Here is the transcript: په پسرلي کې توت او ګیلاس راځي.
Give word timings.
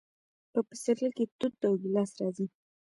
په 0.51 0.59
پسرلي 0.67 1.09
کې 1.17 1.25
توت 1.39 1.55
او 1.67 1.73
ګیلاس 1.81 2.11
راځي. 2.19 2.45